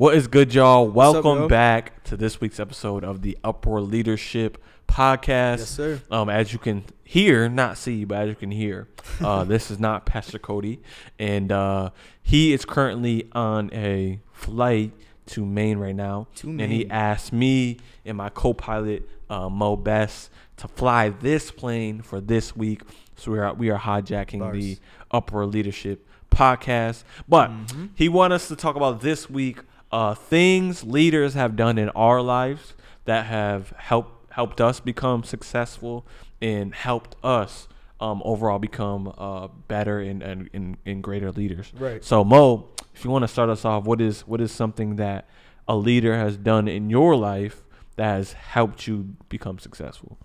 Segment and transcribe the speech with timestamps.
[0.00, 0.88] What is good, y'all?
[0.88, 1.48] Welcome yo?
[1.48, 4.56] back to this week's episode of the Upward Leadership
[4.88, 5.58] Podcast.
[5.58, 6.00] Yes, sir.
[6.10, 8.88] Um, as you can hear, not see, but as you can hear,
[9.22, 10.80] uh, this is not Pastor Cody,
[11.18, 11.90] and uh,
[12.22, 14.92] he is currently on a flight
[15.26, 16.28] to Maine right now.
[16.36, 16.60] To Maine.
[16.60, 22.22] And he asked me and my co-pilot uh, Mo Best to fly this plane for
[22.22, 22.80] this week.
[23.16, 24.80] So we are we are hijacking the Bars.
[25.10, 27.90] Upward Leadership Podcast, but Mhm.
[27.94, 29.58] he want us to talk about this week
[29.92, 36.06] uh, things leaders have done in our lives that have helped helped us become successful
[36.40, 37.66] and helped us
[38.00, 41.72] um, overall become uh, better and, and, and, and greater leaders.
[41.76, 42.02] Right.
[42.02, 45.28] So Mo, if you want to start us off, what is what is something that
[45.68, 47.62] a leader has done in your life
[47.96, 50.18] that has helped you become successful?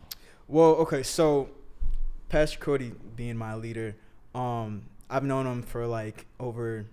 [0.47, 1.49] Well, okay, so
[2.29, 3.95] Pastor Cody being my leader,
[4.33, 6.85] um, I've known him for like over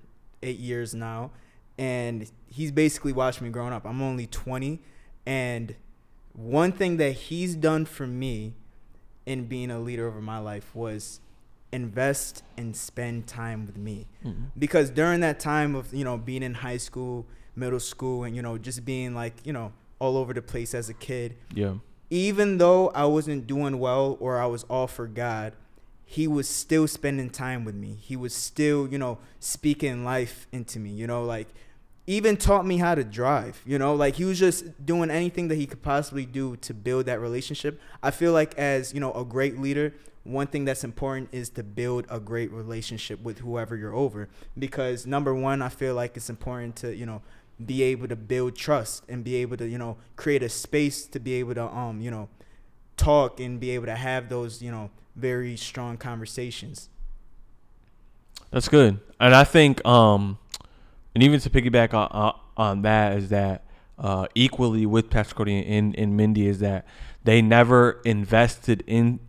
[0.43, 1.31] eight years now,
[1.79, 3.85] and he's basically watched me growing up.
[3.87, 4.81] I'm only 20,
[5.27, 5.75] and
[6.35, 8.55] one thing that he's done for me
[9.27, 11.21] in being a leader over my life was
[11.73, 14.45] invest and spend time with me mm-hmm.
[14.59, 18.43] because during that time of you know being in high school middle school and you
[18.43, 21.75] know just being like you know all over the place as a kid Yeah.
[22.11, 25.55] even though I wasn't doing well or I was all for God,
[26.13, 27.97] he was still spending time with me.
[27.99, 31.49] He was still, you know, speaking life into me, you know, like
[32.07, 35.55] even taught me how to drive, you know, like he was just doing anything that
[35.55, 37.81] he could possibly do to build that relationship.
[38.03, 41.63] I feel like as, you know, a great leader, one thing that's important is to
[41.63, 46.29] build a great relationship with whoever you're over because number one, I feel like it's
[46.29, 47.23] important to, you know,
[47.65, 51.21] be able to build trust and be able to you know create a space to
[51.21, 52.29] be able to um you know
[52.97, 56.89] talk and be able to have those you know very strong conversations.
[58.51, 60.39] That's good, and I think, um,
[61.15, 63.65] and even to piggyback on on, on that is that
[63.99, 66.87] uh, equally with Pastor Cody and, and Mindy is that
[67.25, 69.21] they never invested in,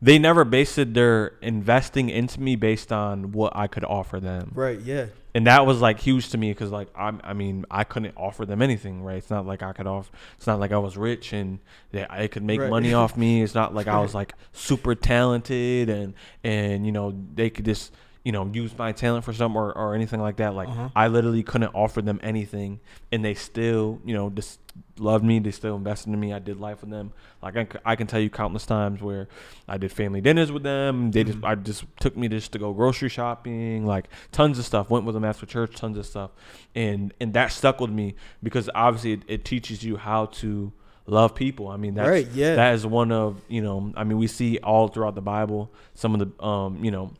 [0.00, 4.80] they never based their investing into me based on what I could offer them, right
[4.80, 8.14] yeah and that was like huge to me because like I'm, I mean I couldn't
[8.16, 9.16] offer them anything, right?
[9.16, 10.10] It's not like I could offer.
[10.36, 11.58] It's not like I was rich and
[11.94, 12.70] I could make Right.
[12.70, 13.42] money off me.
[13.42, 17.92] It's not like I was like super talented and and you know they could just
[18.24, 20.54] you know use my talent for something or, or anything like that.
[20.54, 20.88] Like Uh-huh.
[20.94, 24.60] I literally couldn't offer them anything, and they still you know just
[24.98, 25.38] loved me.
[25.38, 26.32] They still invested in me.
[26.32, 27.12] I did life with them.
[27.42, 29.28] Like I can tell you countless times where
[29.68, 31.10] I did family dinners with them.
[31.10, 31.48] They just Mhm.
[31.48, 34.88] I just took me just to go grocery shopping, like tons of stuff.
[34.88, 36.30] Went with them after church, tons of stuff,
[36.74, 40.72] and and that stuck with me because obviously it, it teaches you how to
[41.06, 41.66] love people.
[41.66, 44.58] I mean that's right yeah that is one of you know I mean we see
[44.58, 47.12] all throughout the Bible some of the um you know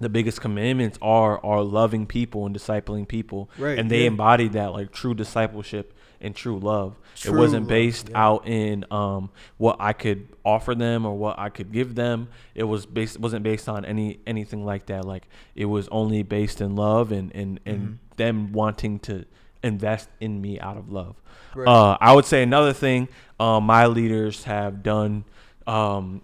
[0.00, 4.06] the biggest commandments are are loving people and discipling people right and they yeah.
[4.08, 6.96] embodied that like true discipleship and true love.
[7.24, 8.22] it wasn't love, based yeah.
[8.26, 12.28] out in um, what I could offer them or what I could give them.
[12.54, 15.06] It was based wasn't based on any anything like that.
[15.06, 18.16] Like it was only based in love and and and Mhm.
[18.16, 19.24] them wanting to
[19.62, 21.16] invest in me out of love.
[21.54, 21.66] right.
[21.68, 25.24] Uh, I would say another thing uh, my leaders have done.
[25.66, 26.20] Um,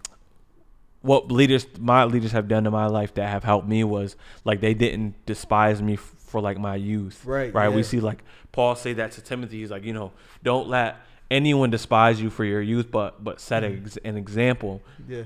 [1.01, 4.59] what leaders my leaders have done in my life that have helped me was like
[4.61, 7.69] they didn't despise me f- for like my youth right right?
[7.69, 10.11] We see like paul say that to timothy he's like you know
[10.43, 10.97] don't let
[11.29, 13.85] anyone despise you for your youth but but set a Mhm.
[13.85, 14.81] ex- an example.
[15.07, 15.23] Yeah.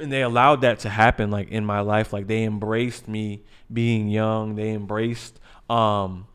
[0.00, 3.42] And they allowed that to happen like in my life like they embraced me
[3.72, 5.40] being young they embraced
[5.70, 6.26] um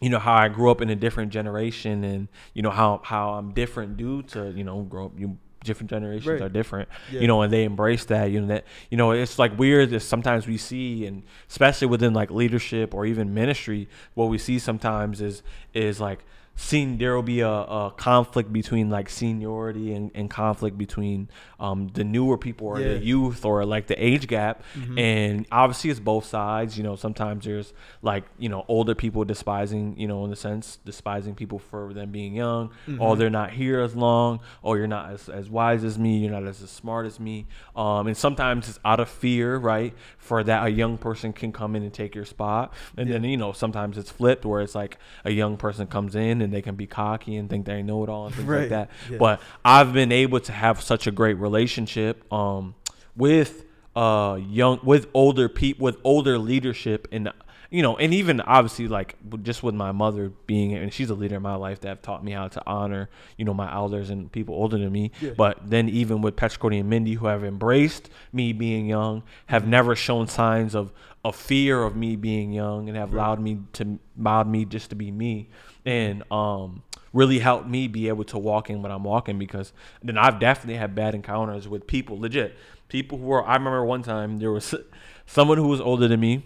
[0.00, 3.30] you know how I grew up in a different generation and you know how how
[3.34, 5.36] I'm different due to you know grow up you
[5.68, 6.42] different generations Right.
[6.42, 9.38] are different yeah you know and they embrace that you know that you know it's
[9.38, 14.26] like weird that sometimes we see and especially within like leadership or even ministry what
[14.32, 15.42] we see sometimes is
[15.74, 16.20] is like
[16.60, 21.28] seen there will be a, a conflict between like seniority and, and conflict between
[21.60, 22.94] um, the newer people or Yeah.
[22.94, 24.62] the youth or like the age gap.
[24.74, 24.98] Mhm.
[24.98, 27.72] and obviously it's both sides you know sometimes there's
[28.02, 32.10] like you know older people despising you know in the sense despising people for them
[32.10, 32.70] being young.
[32.88, 33.18] Oh Mhm.
[33.18, 34.40] they're not here as long.
[34.62, 36.18] Or you're not as, as wise as me.
[36.18, 37.46] You're not as, as smart as me.
[37.76, 41.76] Um, and sometimes it's out of fear right for that a young person can come
[41.76, 42.74] in and take your spot.
[42.96, 46.42] And then you know sometimes it's flipped where it's like a young person comes in
[46.42, 48.90] and they can be cocky and think they know it all and things like that
[49.10, 49.18] Yeah.
[49.18, 52.74] but I've been able to have such a great relationship um,
[53.16, 53.64] with
[53.96, 57.32] uh, young with older people with older leadership and
[57.70, 61.36] you know, and even obviously like just with my mother being, and she's a leader
[61.36, 64.32] in my life that have taught me how to honor, you know, my elders and
[64.32, 65.10] people older than me.
[65.20, 65.32] Yeah.
[65.36, 69.62] But then even with Pastor Cody and Mindy, who have embraced me being young, have
[69.62, 69.70] Mm-hmm.
[69.70, 70.92] never shown signs of
[71.24, 73.20] of fear of me being young, and have Right.
[73.22, 75.48] allowed me to allowed me just to be me,
[75.84, 76.82] and um
[77.12, 79.72] really helped me be able to walk in what I'm walking because
[80.02, 82.54] then I've definitely had bad encounters with people, legit
[82.88, 83.44] people who are.
[83.46, 84.74] I remember one time there was
[85.26, 86.44] someone who was older than me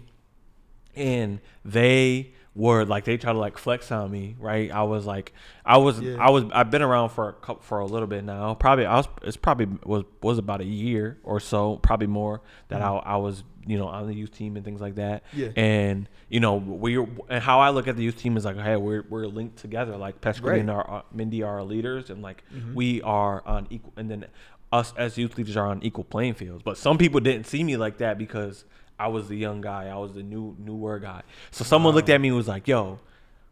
[0.95, 5.33] and they were like they tried to like flex on me right i was like
[5.65, 6.17] i was Yeah.
[6.19, 8.95] i was i've been around for a couple for a little bit now probably i
[8.97, 13.15] was it's probably was was about a year or so probably more that I, I
[13.17, 15.47] was you know on the youth team and things like that Yeah.
[15.55, 18.75] and you know we and how i look at the youth team is like hey
[18.75, 20.59] we're, we're linked together like Pastor Cody Right.
[20.61, 22.75] and our uh, mindy are our leaders and like Mhm.
[22.75, 24.25] we are on equal and then
[24.71, 27.77] us as youth leaders are on equal playing fields but some people didn't see me
[27.77, 28.65] like that because
[29.03, 29.89] I was the young guy.
[29.89, 31.23] I was the new newer guy.
[31.51, 32.99] So someone looked at me and was like, "Yo,"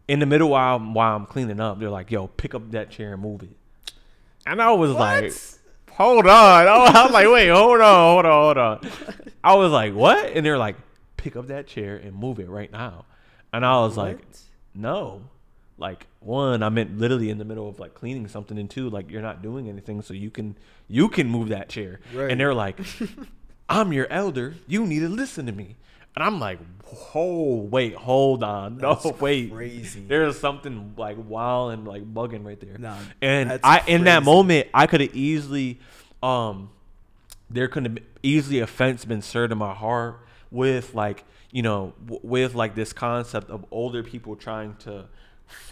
[0.08, 2.90] in the middle while I'm, while I'm cleaning up, they're like, "Yo, pick up that
[2.90, 3.58] chair and move it."
[4.46, 5.34] And I was like,
[5.92, 8.92] "Hold on!" I was like, "Wait, hold on, hold on, hold on."
[9.44, 10.78] I was like, "What?" And they're like,
[11.18, 13.06] "Pick up that chair and move it right now."
[13.52, 14.20] And I was like,
[14.74, 15.24] "No."
[15.78, 19.10] Like one, I meant literally in the middle of like cleaning something, and two, like
[19.10, 20.56] you're not doing anything, so you can
[20.88, 22.00] you can move that chair.
[22.14, 22.30] Right.
[22.32, 22.80] And they're like,
[23.72, 24.56] I'm your elder.
[24.68, 25.78] You need to listen to me.
[26.16, 28.78] And I'm like, whoa, wait, hold on.
[28.78, 29.52] No, That's wait.
[29.52, 30.04] crazy.
[30.06, 32.78] There's something like wild and like bugging right there.
[32.78, 35.80] Nah, and I in that moment I could have easily
[36.22, 36.70] um
[37.50, 40.20] there could have easily offense been stirred in my heart
[40.52, 45.06] with like, you know, w- with like this concept of older people trying to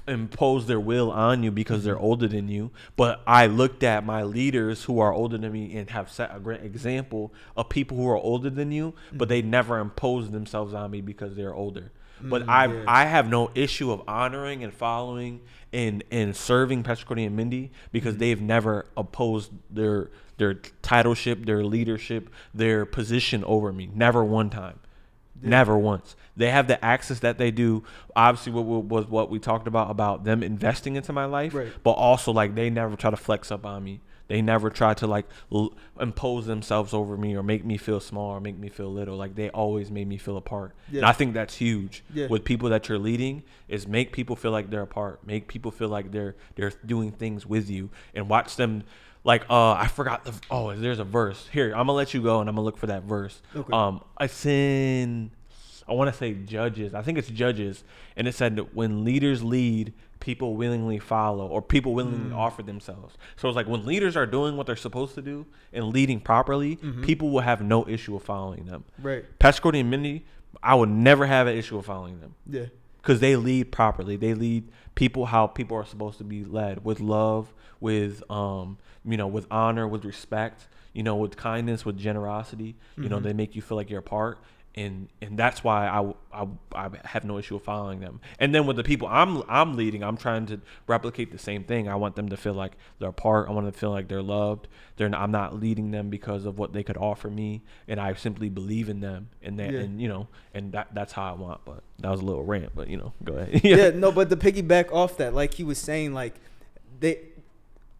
[0.07, 2.71] impose their will on you because they're older than you.
[2.95, 6.39] But I looked at my leaders who are older than me and have set a
[6.39, 10.91] great example of people who are older than you, but they never imposed themselves on
[10.91, 11.91] me because they're older.
[12.21, 12.83] But Mm, I yeah.
[12.85, 15.39] I have no issue of honoring and following
[15.71, 18.19] and and serving Pastor Cody and Mindy because Mm-hmm.
[18.19, 23.89] they've never opposed their their titleship, their leadership, their position over me.
[23.93, 24.79] Never one time.
[25.41, 25.49] Yeah.
[25.49, 26.15] Never once.
[26.35, 27.83] They have the access that they do.
[28.15, 31.71] Obviously, what was what we talked about about them investing into my life, Right.
[31.83, 34.01] but also like they never try to flex up on me.
[34.27, 38.29] They never try to like l- impose themselves over me or make me feel small
[38.29, 39.17] or make me feel little.
[39.17, 40.75] Like they always made me feel a part.
[40.93, 42.27] And I think that's huge Yeah.
[42.27, 45.25] with people that you're leading is make people feel like they're a part.
[45.25, 48.83] Make people feel like they're they're doing things with you and watch them
[49.23, 51.47] like uh I forgot the oh there's a verse.
[51.51, 53.41] Here, I'm gonna let you go and I'm gonna look for that verse.
[53.55, 53.71] Okay.
[53.73, 55.31] Um it's in
[55.87, 56.93] I want to say judges.
[56.93, 57.83] I think it's judges
[58.15, 62.35] and it said that when leaders lead, people willingly follow or people willingly Mm.
[62.37, 63.17] offer themselves.
[63.37, 66.75] So it's like when leaders are doing what they're supposed to do and leading properly,
[66.75, 67.03] Mhm.
[67.03, 68.83] people will have no issue of following them.
[69.01, 69.25] Right.
[69.39, 70.25] Pastor Cody and Mindy,
[70.61, 72.65] I would never have an issue of following them Yeah.
[73.01, 74.15] Because they lead properly.
[74.15, 79.17] They lead people how people are supposed to be led with love, with um, you
[79.17, 82.75] know, with honor, with respect, you know, with kindness, with generosity.
[82.97, 83.23] You know, Mhm.
[83.23, 84.39] they make you feel like you're a part,
[84.75, 88.21] and and that's why I, I I have no issue with following them.
[88.39, 91.87] And then with the people I'm I'm leading, I'm trying to replicate the same thing.
[91.89, 93.49] I want them to feel like they're part.
[93.49, 94.67] I want them to feel like they're loved.
[94.97, 98.13] They're not, I'm not leading them because of what they could offer me, and I
[98.13, 99.79] simply believe in them, and that Yeah.
[99.79, 101.65] and you know, and that that's how I want.
[101.65, 103.61] But that was a little rant, but you know, go ahead.
[103.63, 103.89] yeah.
[103.95, 106.35] no, but the piggyback off that, like he was saying, like
[106.99, 107.19] they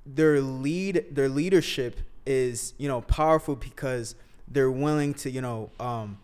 [0.05, 4.15] their lead their leadership is, you know, powerful because
[4.48, 6.17] they're willing to, you know, um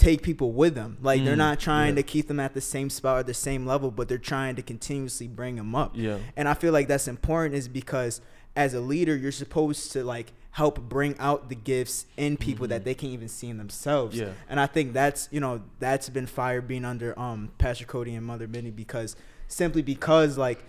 [0.00, 0.96] take people with them.
[1.02, 2.02] Like they're Mm, not trying yeah.
[2.02, 4.62] to keep them at the same spot or the same level, but they're trying to
[4.62, 5.92] continuously bring them up.
[5.94, 6.18] Yeah.
[6.36, 8.20] And I feel like that's important is because
[8.56, 12.80] as a leader, you're supposed to like help bring out the gifts in people that
[12.80, 12.84] Mhm.
[12.84, 14.16] they can't even see in themselves.
[14.16, 14.30] Yeah.
[14.48, 18.26] And I think that's you know that's been fire being under um Pastor Cody and
[18.26, 19.14] Mother Mindy because
[19.48, 20.64] simply because like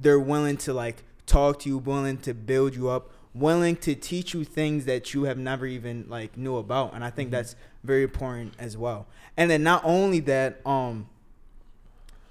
[0.00, 4.32] they're willing to like talk to you, willing to build you up, willing to teach
[4.32, 6.94] you things that you have never even like knew about.
[6.94, 7.32] And I think Mhm.
[7.32, 9.06] that's very important as well.
[9.36, 11.08] And then not only that, um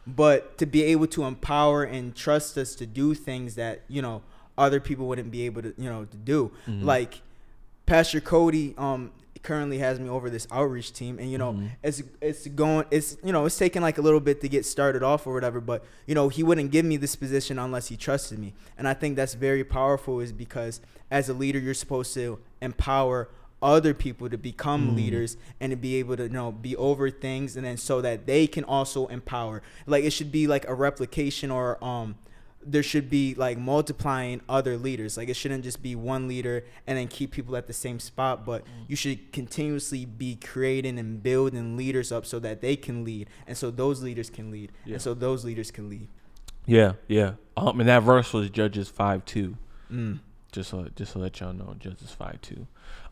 [0.08, 4.22] but to be able to empower and trust us to do things that you know
[4.58, 6.84] other people wouldn't be able to you know to do Mhm.
[6.84, 7.22] like
[7.86, 11.70] pastor cody um currently has me over this outreach team and you know Mhm.
[11.84, 15.02] it's it's going it's you know it's taking like a little bit to get started
[15.04, 18.38] off or whatever but you know he wouldn't give me this position unless he trusted
[18.40, 20.82] me and i think that's very powerful is because
[21.12, 23.28] as a leader you're supposed to empower
[23.66, 24.96] other people to become Mm.
[24.96, 28.26] leaders and to be able to you know be over things and then so that
[28.28, 32.16] they can also empower like it should be like a replication or um
[32.68, 35.18] there should be like multiplying other leaders.
[35.18, 38.44] Like it shouldn't just be one leader and then keep people at the same spot,
[38.44, 38.70] but Mm.
[38.88, 43.56] you should continuously be creating and building leaders up so that they can lead, and
[43.56, 44.94] so those leaders can lead, Yeah.
[44.94, 46.08] and so those leaders can lead.
[46.66, 47.34] Yeah, yeah.
[47.56, 49.58] Um, and that verse was Judges five two.
[49.92, 50.22] Mm.
[50.56, 52.66] Just so just to let y'all know, Judges five two.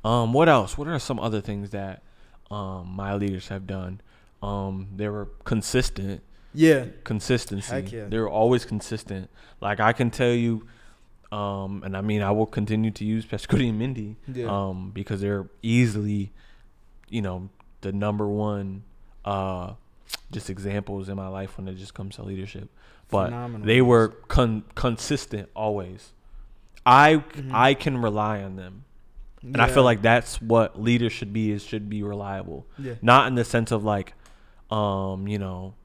[0.06, 0.78] Um, what else?
[0.78, 2.02] What are some other things that
[2.50, 4.00] um my leaders have done?
[4.42, 6.24] Um, they were consistent.
[6.54, 6.86] Yeah.
[7.04, 7.84] Consistency.
[7.92, 8.06] Yeah.
[8.08, 9.30] They were always consistent.
[9.60, 10.66] Like I can tell you,
[11.34, 14.46] um, and I mean I will continue to use Pastor and Mindy, Yeah.
[14.48, 16.32] um, because they're easily,
[17.10, 17.50] you know,
[17.82, 18.84] the number one,
[19.26, 19.74] uh,
[20.32, 22.70] just examples in my life when it just comes to leadership.
[23.10, 26.14] But Phenomenal they were con- consistent always.
[26.86, 27.52] I Mhm.
[27.54, 28.84] I can rely on them,
[29.42, 31.52] and I feel like that's what leaders should be.
[31.52, 32.96] Is should be reliable, yeah.
[33.02, 34.14] not in the sense of like,
[34.70, 35.76] um, you know,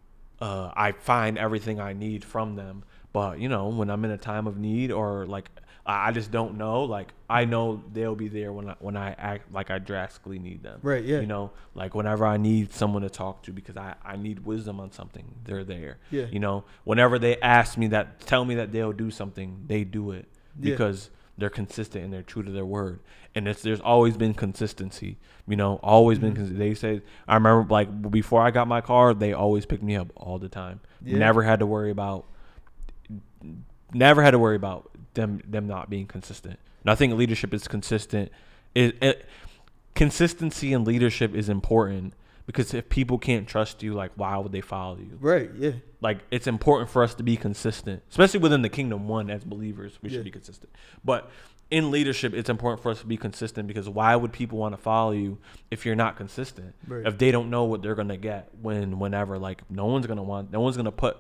[0.40, 2.84] uh, I find everything I need from them.
[3.12, 5.50] But you know, when I'm in a time of need or like
[5.86, 9.12] I I just don't know, like I know they'll be there when I when I
[9.12, 10.80] act like I drastically need them.
[10.82, 11.02] Right.
[11.04, 11.20] Yeah.
[11.20, 14.78] You know, like whenever I need someone to talk to because I, I need wisdom
[14.80, 15.98] on something, they're there.
[16.10, 16.26] Yeah.
[16.30, 20.10] You know, whenever they ask me that, tell me that they'll do something, they do
[20.10, 20.26] it
[20.60, 20.72] Yeah.
[20.72, 23.00] because they're consistent and they're true to their word.
[23.34, 25.18] And it's there's always been consistency.
[25.46, 26.32] You know, always been.
[26.34, 26.36] Mhm.
[26.36, 29.96] Cons- they say I remember like before I got my car, they always picked me
[29.96, 30.80] up all the time.
[31.04, 31.18] Yeah.
[31.18, 32.26] Never had to worry about.
[33.94, 36.58] Never had to worry about them them not being consistent.
[36.82, 38.30] And I think leadership is consistent.
[38.74, 39.26] It, it
[39.94, 42.14] consistency in leadership is important
[42.48, 45.18] because if people can't trust you, like why would they follow you?
[45.20, 45.50] Right.
[45.54, 45.72] Yeah.
[46.00, 49.06] Like it's important for us to be consistent, especially within the kingdom.
[49.06, 50.16] One as believers, we Yeah.
[50.16, 50.72] should be consistent.
[51.04, 51.30] But
[51.70, 54.80] in leadership, it's important for us to be consistent because why would people want to
[54.80, 55.36] follow you
[55.70, 56.74] if you're not consistent?
[56.86, 57.06] Right.
[57.06, 60.50] If they don't know what they're gonna get when, whenever, like no one's gonna want,
[60.50, 61.18] no one's gonna put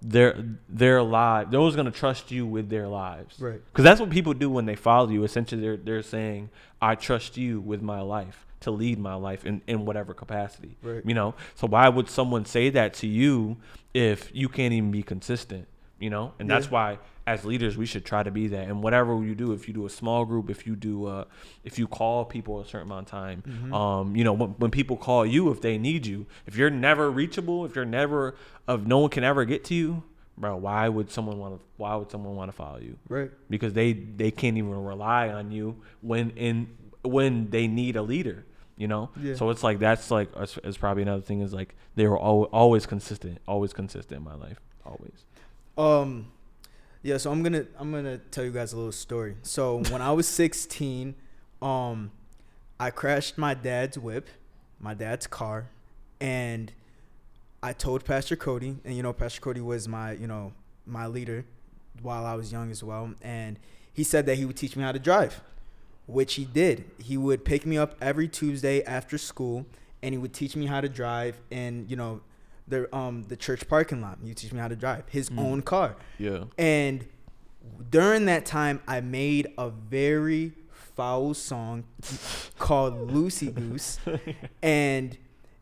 [0.00, 3.38] their their lives, no one's gonna trust you with their lives.
[3.38, 3.60] Right.
[3.66, 5.22] Because that's what people do when they follow you.
[5.22, 6.48] Essentially, they're they're saying,
[6.80, 11.02] "I trust you with my life to lead my life in in whatever capacity." Right.
[11.04, 11.34] You know.
[11.54, 13.56] So why would someone say that to you
[13.94, 15.66] if you can't even be consistent?
[15.98, 16.32] You know.
[16.38, 16.72] And that's Yeah.
[16.72, 18.68] why, as leaders, we should try to be that.
[18.68, 21.24] And whatever you do, if you do a small group, if you do, uh,
[21.64, 23.72] if you call people a certain amount of time, Mhm.
[23.74, 27.10] um, you know, when, when people call you, if they need you, if you're never
[27.10, 28.34] reachable, if you're never,
[28.68, 30.02] if no one can ever get to you,
[30.36, 31.60] bro, why would someone want to?
[31.78, 32.98] Why would someone want to follow you?
[33.08, 33.30] Right.
[33.48, 36.68] because they they can't even rely on you when in
[37.06, 38.44] when they need a leader
[38.76, 39.34] you know Yeah.
[39.34, 40.28] so it's like that's like
[40.64, 44.34] is probably another thing is like they were al- always consistent always consistent in my
[44.34, 45.24] life always
[45.78, 46.26] Um,
[47.02, 47.18] yeah.
[47.18, 49.36] So I'm gonna I'm gonna tell you guys a little story.
[49.42, 51.14] So when I was 16,
[51.62, 52.10] um,
[52.80, 54.28] I crashed my dad's whip,
[54.80, 55.68] my dad's car,
[56.20, 56.72] and
[57.62, 60.52] I told Pastor Cody, and you know Pastor Cody was my you know
[60.86, 61.44] my leader
[62.02, 63.58] while I was young as well, and
[63.92, 65.40] he said that he would teach me how to drive,
[66.06, 66.84] which he did.
[66.98, 69.66] He would pick me up every Tuesday after school,
[70.02, 72.20] and he would teach me how to drive, and you know.
[72.68, 74.20] The um the church parking lot.
[74.20, 75.38] Would teach me how to drive his Mm.
[75.38, 75.94] own car.
[76.18, 77.06] yeah And
[77.90, 81.84] during that time, I made a very foul song
[82.58, 84.00] called Lucy Goose.
[84.62, 85.16] And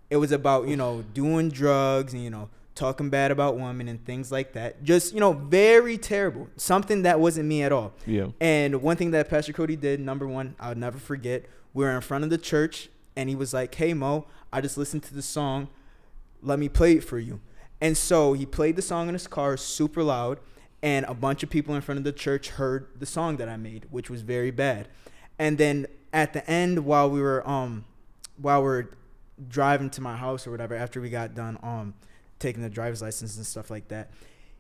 [0.09, 4.05] it was about, you know, doing drugs and, you know, talking bad about women and
[4.05, 4.83] things like that.
[4.83, 6.49] Just, you know, very terrible.
[6.57, 7.93] Something that wasn't me at all.
[8.07, 11.91] yeah And one thing that Pastor Cody did, number one, I'll never forget, we were
[11.93, 15.15] in front of the church and he was like, Hey Mo, I just listened to
[15.15, 15.69] the song.
[16.43, 17.41] Let me play it for you.
[17.81, 20.41] And so he played the song in his car super loud,
[20.83, 23.57] and a bunch of people in front of the church heard the song that I
[23.57, 24.89] made, which was very bad.
[25.39, 27.85] And then at the end, while we were um
[28.37, 28.91] while we are
[29.49, 31.95] driving to my house or whatever, after we got done um
[32.39, 34.11] taking the driver's license and stuff like that,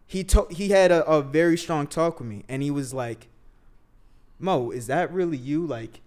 [0.06, 3.28] he told he had a, a very strong talk with me and he was like
[4.38, 5.66] mo is that really you?
[5.66, 6.00] Like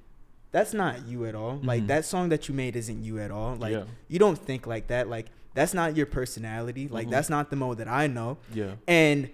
[0.52, 1.60] that's not you at all.
[1.64, 1.88] Like Mhm.
[1.88, 3.56] that song that you made isn't you at all.
[3.56, 3.84] Like Yeah.
[4.08, 5.08] you don't think like that.
[5.10, 6.88] Like that's not your personality.
[6.88, 7.12] Like Mhm.
[7.12, 8.38] that's not the mo that i know.
[8.54, 8.74] Yeah.
[8.88, 9.30] And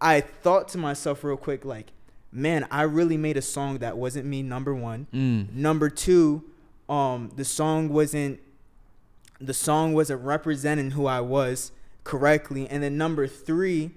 [0.00, 1.90] i thought to myself real quick like
[2.30, 5.06] man i really made a song that wasn't me number one.
[5.12, 5.52] Mm.
[5.54, 6.44] Number two,
[6.88, 8.40] um, the song wasn't
[9.40, 11.70] the song wasn't representing who I was
[12.06, 12.68] correctly.
[12.68, 13.90] And then number three,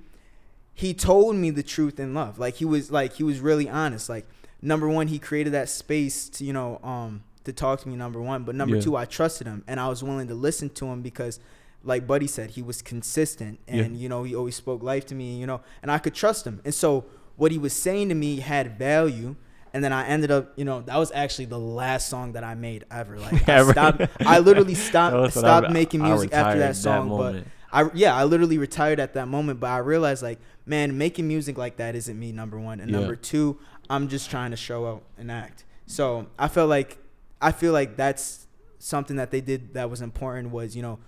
[0.74, 2.40] he told me the truth in love.
[2.40, 4.10] Like he was like he was really honest.
[4.10, 4.26] Like
[4.62, 8.20] number one, he created that space to, you know, um, to talk to me, number
[8.22, 8.44] one.
[8.44, 8.82] But number Yeah.
[8.82, 11.40] two, I trusted him and I was willing to listen to him because
[11.84, 14.02] like Buddy said, he was consistent and Yeah.
[14.02, 16.60] you know, he always spoke life to me, you know, and I could trust him.
[16.66, 17.06] And so
[17.38, 19.36] what he was saying to me had value.
[19.74, 22.56] And then I ended up, you know, that was actually the last song that I
[22.56, 23.20] made ever.
[23.20, 27.08] Like I stopped, I literally stopped stopped I- making music after that song.
[27.10, 27.48] but moment.
[27.72, 31.58] I yeah, I literally retired at that moment, but I realized like, man, making music
[31.58, 32.32] like that isn't me.
[32.32, 33.00] Number one, and Yeah.
[33.00, 33.58] number two,
[33.90, 35.66] I'm just trying to show out and act.
[35.86, 36.98] So I felt like
[37.42, 38.48] I feel like that's
[38.80, 41.00] something that they did that was important was you know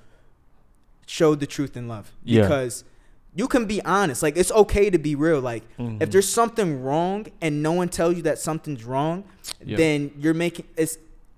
[1.05, 2.41] showed the truth in love Yeah.
[2.43, 2.83] because
[3.35, 6.01] you can be honest like it's okay to be real like Mhm.
[6.01, 9.23] if there's something wrong and no one tells you that something's wrong
[9.65, 10.97] then you're making it's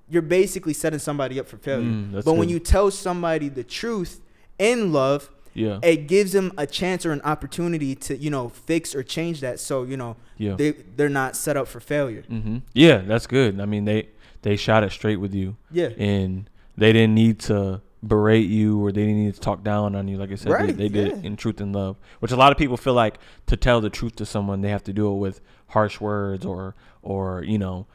[0.10, 4.20] you're basically setting somebody up for failure Mm, but when you tell somebody the truth
[4.60, 8.96] in love yeah, it gives them a chance or an opportunity to you know fix
[8.96, 12.58] or change that so you know yeah, they they're not set up for failure hmm
[12.74, 12.98] yeah.
[12.98, 13.60] That's good.
[13.62, 14.10] I mean, they
[14.42, 18.92] they shot it straight with you, yeah and they didn't need to berate you or
[18.92, 20.18] they didn't need to talk down on you.
[20.18, 22.52] Like I said, Right, they, they did it in truth and love, which a lot
[22.52, 25.18] of people feel like to tell the truth to someone they have to do it
[25.18, 27.86] with harsh words or or you know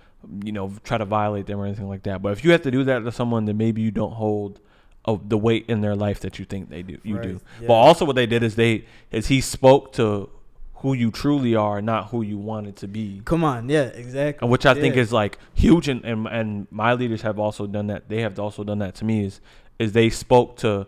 [0.44, 2.22] you know try to violate them or anything like that.
[2.22, 4.60] But if you have to do that to someone, then maybe you don't hold.
[5.04, 7.40] Of the weight in their life that you think they do, you Right, do.
[7.60, 7.66] yeah.
[7.68, 10.28] But also, what they did is they is he spoke to
[10.76, 13.22] who you truly are, not who you wanted to be.
[13.24, 17.22] come on yeah exactly which I think is like huge, and, and and my leaders
[17.22, 18.08] have also done that.
[18.10, 19.24] They have also done that to me.
[19.24, 19.40] Is
[19.78, 20.86] is they spoke to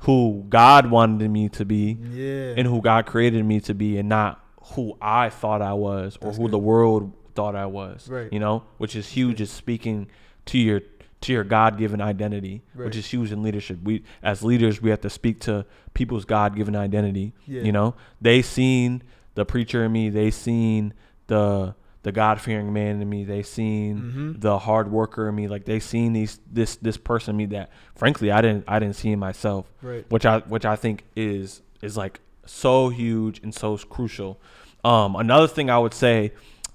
[0.00, 4.08] who God wanted me to be, yeah and who God created me to be, and
[4.08, 6.52] not who I thought I was or That's who good.
[6.52, 8.08] the world thought I was.
[8.08, 8.32] Right.
[8.32, 9.40] You know, which is huge.
[9.40, 10.08] Is speaking
[10.46, 10.80] to your
[11.22, 12.86] to your God given identity, Right.
[12.86, 13.78] which is huge in leadership.
[13.82, 17.34] We as leaders we have to speak to people's God given identity.
[17.46, 17.62] Yeah.
[17.62, 19.02] You know, they seen
[19.34, 20.08] the preacher in me.
[20.08, 20.94] They seen
[21.26, 23.24] the the God fearing man in me.
[23.24, 24.40] They seen Mhm.
[24.40, 25.48] the hard worker in me.
[25.48, 28.96] Like they seen these this this person in me that frankly I didn't I didn't
[28.96, 29.70] see in myself.
[29.82, 34.40] right Which I which I think is is like so huge and so crucial.
[34.82, 36.32] Um, another thing I would say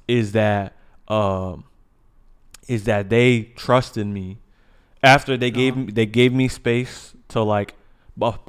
[0.08, 0.76] is that
[1.08, 1.64] um,
[2.68, 4.38] is that they trusted me
[5.04, 7.76] after they gave me they gave me space to like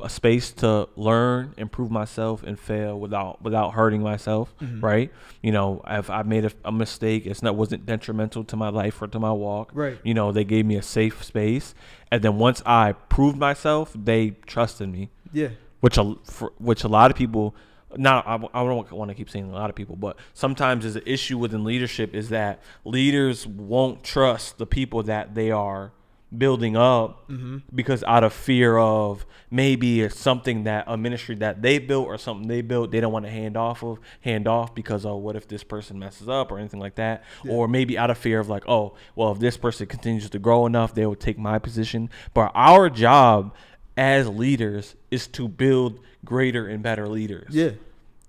[0.01, 4.55] a space to learn, improve myself, and fail without without hurting myself.
[4.63, 4.83] Mhm.
[4.83, 5.13] Right?
[5.43, 9.03] You know, if I made a, a mistake, it's not wasn't detrimental to my life
[9.03, 9.73] or to my walk.
[9.75, 11.75] right You know, they gave me a safe space,
[12.13, 15.49] and then once I proved myself, they trusted me yeah
[15.81, 17.55] which a for, which a lot of people
[17.99, 20.97] not I, I don't want to keep saying a lot of people but sometimes is
[20.97, 25.93] an issue within leadership is that leaders won't trust the people that they are
[26.37, 27.59] building up mm-hmm.
[27.75, 32.19] because out of fear of maybe it's something that a ministry that they built or
[32.19, 35.37] something they built they don't want to hand off of hand off because oh what
[35.37, 37.53] if this person messes up or anything like that Yeah.
[37.53, 40.67] or maybe out of fear of like oh well if this person continues to grow
[40.67, 43.55] enough they will take my position but our job
[43.97, 47.71] as leaders is to build greater and better leaders yeah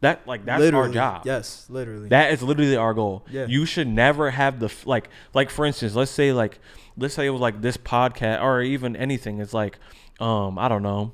[0.01, 3.25] that like that's literally our job yes literally that is literally our goal.
[3.31, 3.47] Yeah.
[3.47, 6.59] You should never have the like like for instance, let's say like
[6.97, 9.39] let's say it was like this podcast or even anything.
[9.39, 9.79] It's like
[10.19, 11.13] um I don't know.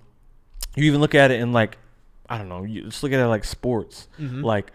[0.75, 1.77] You even look at it in like
[2.27, 2.63] I don't know.
[2.63, 4.09] You just look at it like sports.
[4.19, 4.43] Mhm.
[4.43, 4.73] Like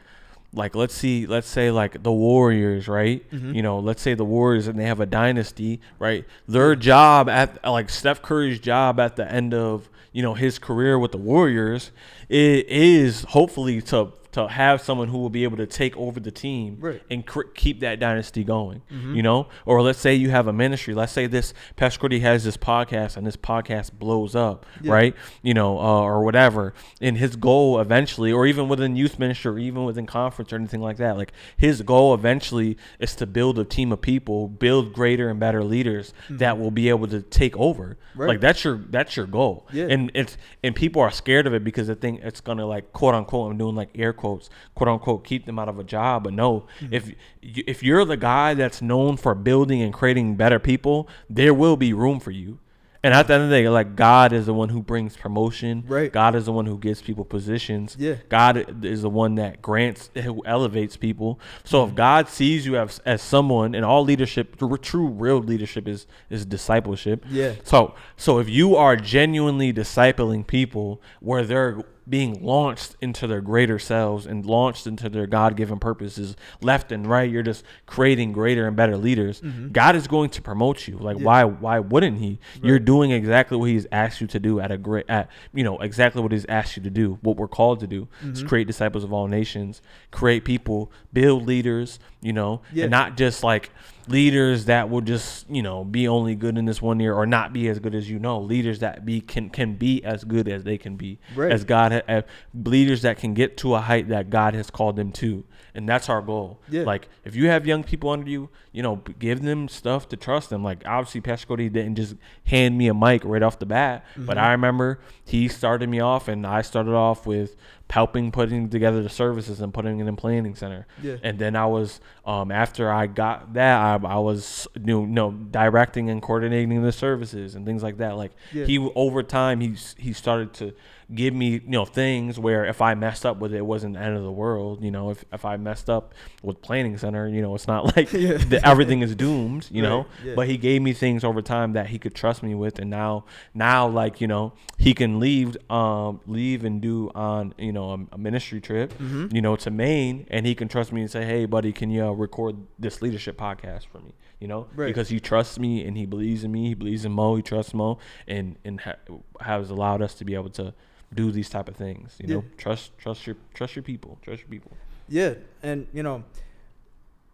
[0.59, 3.25] like let's see let's say like the Warriors, right?
[3.31, 3.55] Mhm.
[3.55, 6.27] You know, let's say the Warriors and they have a dynasty, right?
[6.47, 10.99] Their job at like Steph Curry's job at the end of, you know, his career
[10.99, 11.91] with the Warriors
[12.29, 16.31] it is hopefully to to have someone who will be able to take over the
[16.31, 17.03] team Right.
[17.11, 18.83] and cr- keep that dynasty going.
[18.93, 19.17] Mhm.
[19.17, 20.95] You know, or let's say you have a ministry.
[20.95, 24.93] Let's say this Pastor Cody has this podcast and this podcast blows up, Yeah.
[24.93, 25.15] right?
[25.43, 26.75] You know, uh, or whatever.
[27.01, 30.81] And his goal eventually, or even within youth ministry, or even within conference or anything
[30.83, 35.29] like that, like his goal eventually is to build a team of people, build greater
[35.31, 37.97] and better leaders that will be able to take over.
[38.13, 38.21] Mm-hmm.
[38.21, 38.29] Right.
[38.29, 39.67] Like that's your that's your goal.
[39.73, 39.87] Yeah.
[39.89, 43.15] And it's and people are scared of it because they think it's gonna like quote
[43.15, 46.25] unquote I'm doing like air quotes quote unquote keep them out of a job.
[46.25, 46.93] But no, Mm-hmm.
[46.95, 51.77] if if you're the guy that's known for building and creating better people, there will
[51.77, 52.59] be room for you.
[53.01, 55.85] And at the end of the day, like God is the one who brings promotion.
[55.87, 56.13] Right.
[56.13, 57.95] God is the one who gives people positions.
[57.97, 58.17] Yeah.
[58.29, 61.39] God is the one that grants, who elevates people.
[61.63, 61.91] So Mm-hmm.
[61.91, 66.45] if God sees you as, as someone, and all leadership, true, real leadership is is
[66.45, 67.25] discipleship.
[67.31, 67.53] Yeah.
[67.63, 73.79] So so if you are genuinely discipling people where they're being launched into their greater
[73.79, 78.75] selves and launched into their God-given purposes left and right, you're just creating greater and
[78.77, 79.43] better leaders.
[79.73, 80.97] God is going to promote you.
[80.97, 81.25] Like Mm-hmm.
[81.25, 81.27] Yeah.
[81.27, 82.39] why why wouldn't he?
[82.63, 85.79] You're doing exactly what he's asked you to do at a great at you know
[85.79, 87.19] exactly what he's asked you to do.
[87.23, 88.49] What we're called to do is Mm-hmm.
[88.49, 92.85] create disciples of all nations, create people, build leaders, you know, Yeah.
[92.85, 93.71] and not just like
[94.11, 97.53] leaders that will just you know be only good in this one year or not
[97.53, 100.65] be as good as you know leaders that be can can be as good as
[100.65, 101.53] they can be Right.
[101.53, 102.23] as god uh,
[102.55, 105.45] leaders that can get to a height that god has called them to
[105.75, 106.61] and that's our goal.
[106.69, 106.83] Yeah.
[106.83, 110.51] Like if you have young people under you, you know, give them stuff to trust
[110.51, 110.65] them.
[110.65, 112.17] Like obviously, Pastor Cody didn't just
[112.47, 114.41] hand me a mic right off the bat, but Mhm.
[114.43, 117.55] I remember he started me off, and I started off with
[117.91, 120.87] helping putting together the services and putting it in planning center.
[121.03, 121.17] Yeah.
[121.23, 126.11] And then I was um, after I got that I, I was you know, directing
[126.11, 128.17] and coordinating the services and things like that.
[128.17, 128.67] Like Yeah.
[128.67, 130.75] he over time he he started to
[131.15, 134.01] give me you know things where if I messed up with it, it wasn't the
[134.01, 134.83] end of the world.
[134.85, 138.13] You know if if I messed up with planning center, you know it's not like
[138.13, 138.37] Yeah.
[138.37, 139.69] the, everything is doomed.
[139.71, 140.35] You Right, know, yeah.
[140.35, 143.25] but he gave me things over time that he could trust me with, and now
[143.55, 147.99] now like you know he can leave um leave and do on you know a,
[148.17, 149.33] a ministry trip Mhm.
[149.35, 152.05] you know, to Maine, and he can trust me and say, "Hey, buddy, can you
[152.07, 154.87] uh, record this leadership podcast for me?" You know, Right.
[154.87, 156.69] because he trusts me and he believes in me.
[156.69, 157.35] He believes in Mo.
[157.37, 158.97] He trusts Mo, and and ha-
[159.41, 160.75] has allowed us to be able to
[161.15, 162.17] do these type of things.
[162.21, 164.19] You know, trust trust your trust your people.
[164.23, 164.73] Trust your people.
[165.09, 166.25] Yeah, and you know,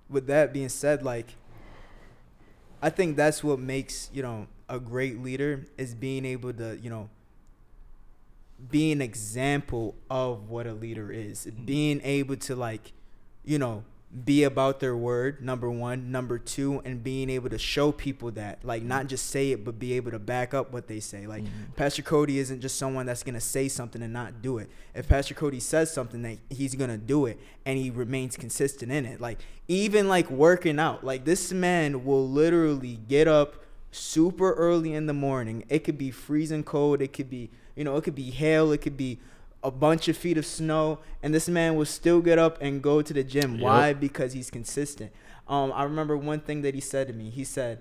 [0.08, 1.34] with that being said, like
[2.84, 6.90] I think that's what makes, you know, a great leader is being able to, you
[6.90, 7.08] know,
[8.70, 11.46] be an example of what a leader is.
[11.46, 11.64] Mm-hmm.
[11.64, 12.92] Being able to like,
[13.42, 13.84] you know,
[14.24, 18.64] be about their word, number 1, number 2, and being able to show people that,
[18.64, 21.27] like not just say it but be able to back up what they say.
[21.27, 21.74] Like Mhm.
[21.74, 24.68] Pastor Cody isn't just someone that's going to say something and not do it.
[24.94, 28.92] If Pastor Cody says something, that he's going to do it and he remains consistent
[28.92, 29.20] in it.
[29.20, 35.07] Like even like working out, like this man will literally get up super early in
[35.07, 35.64] the morning.
[35.68, 38.79] It could be freezing cold, it could be, you know, it could be hail, it
[38.79, 39.18] could be
[39.64, 43.00] a bunch of feet of snow and this man will still get up and go
[43.03, 43.55] to the gym.
[43.55, 43.62] Yep.
[43.62, 43.92] Why?
[43.94, 45.11] Because he's consistent.
[45.48, 47.31] Um I remember one thing that he said to me.
[47.31, 47.79] He said,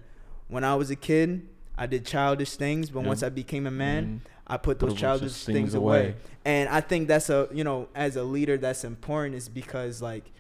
[0.48, 3.08] "When I was a kid, I did childish things, but Yeah.
[3.10, 4.30] once I became a man, Mhm.
[4.48, 6.00] I put those childish things things away.
[6.00, 6.15] away.
[6.46, 10.32] And I think that's a you know, as a leader that's important is because like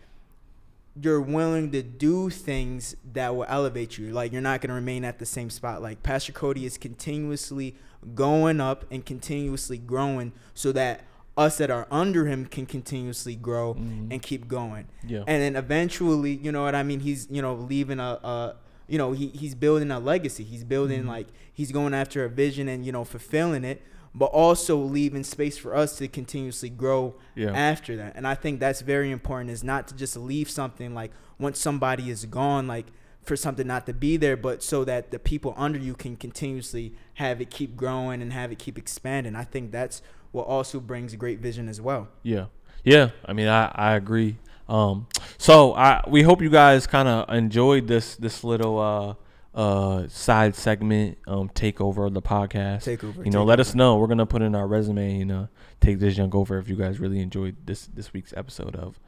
[1.01, 4.11] you're willing to do things that will elevate you.
[4.11, 5.81] Like you're not gonna remain at the same spot.
[5.81, 7.75] Like Pastor Cody is continuously
[8.15, 11.01] going up and continuously growing so that
[11.37, 14.11] us that are under him can continuously grow Mhm.
[14.11, 15.23] and keep going Yeah.
[15.27, 18.55] and then eventually you know what i mean he's you know leaving a, a
[18.87, 21.07] you know he, he's building a legacy he's building Mhm.
[21.07, 23.81] like he's going after a vision and you know fulfilling it
[24.15, 27.49] but also leaving space for us to continuously grow Yeah.
[27.51, 31.11] after that and i think that's very important is not to just leave something like
[31.39, 32.87] once somebody is gone like
[33.23, 36.93] for something not to be there but so that the people under you can continuously
[37.15, 40.01] have it keep growing and have it keep expanding i think that's
[40.33, 42.47] what also brings great vision as well Yeah.
[42.83, 43.11] Yeah.
[43.25, 44.37] I mean, I, I agree.
[44.67, 49.13] Um, so I, we hope you guys kind of enjoyed this, this little, uh,
[49.55, 52.83] uh, side segment, um, takeover of the podcast.
[52.83, 53.97] take over you know, let us know.
[53.97, 55.47] We're going to put in our resume, you know,
[55.79, 58.99] take this young over if you guys really enjoyed this, this week's episode of,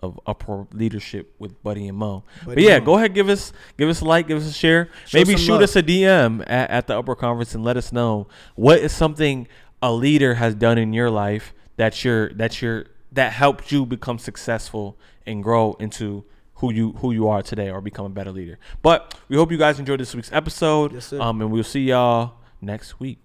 [0.00, 2.24] of Upward Leadership with Buddy and Mo.
[2.44, 4.90] But yeah, go ahead, give us give us a like, give us a share.
[5.06, 5.62] Show Maybe shoot love.
[5.62, 9.46] us a DM at, at the upper conference and let us know what is something
[9.84, 14.18] a leader has done in your life that you're that you're that helped you become
[14.18, 18.58] successful and grow into who you who you are today or become a better leader.
[18.80, 20.94] But we hope you guys enjoyed this week's episode.
[20.94, 21.20] Yes, sir.
[21.20, 23.18] Um, and we'll see y'all next week.